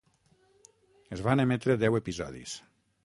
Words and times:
Es 1.17 1.21
van 1.27 1.43
emetre 1.45 1.77
deu 1.83 1.99
episodis. 2.03 2.57